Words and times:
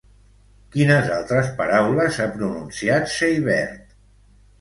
Quines 0.75 1.09
altres 1.17 1.51
paraules 1.59 2.17
ha 2.23 2.27
pronunciat 2.37 3.13
Seibert? 3.17 3.93